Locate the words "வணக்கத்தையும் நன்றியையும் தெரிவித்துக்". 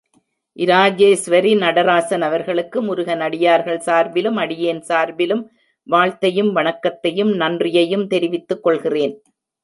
6.51-8.63